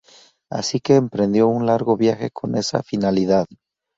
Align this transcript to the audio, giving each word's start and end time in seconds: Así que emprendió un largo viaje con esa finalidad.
Así 0.49 0.79
que 0.79 0.95
emprendió 0.95 1.47
un 1.47 1.67
largo 1.67 1.95
viaje 1.95 2.31
con 2.31 2.55
esa 2.57 2.81
finalidad. 2.81 3.45